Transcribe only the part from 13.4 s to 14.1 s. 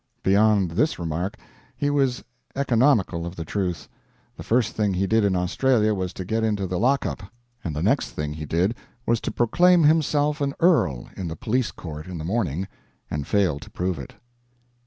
to prove